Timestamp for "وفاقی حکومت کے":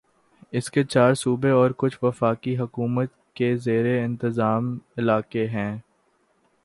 2.01-3.55